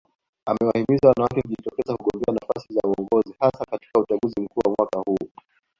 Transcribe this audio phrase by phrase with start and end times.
[0.49, 5.29] Amewahimiza wanawake kujitokeza kugombea nafasi za uongozi hasa katika uchaguzi mkuu wa mwaka huu